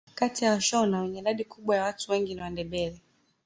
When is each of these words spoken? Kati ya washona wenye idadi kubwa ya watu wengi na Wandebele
Kati 0.15 0.45
ya 0.45 0.51
washona 0.51 1.01
wenye 1.01 1.19
idadi 1.19 1.43
kubwa 1.45 1.75
ya 1.75 1.83
watu 1.83 2.11
wengi 2.11 2.35
na 2.35 2.43
Wandebele 2.43 3.01